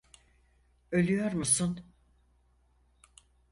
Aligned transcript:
Ölüyor 0.91 1.31
musun? 1.33 1.85